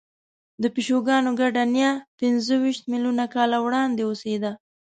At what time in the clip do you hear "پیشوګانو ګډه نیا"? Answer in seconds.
0.75-1.91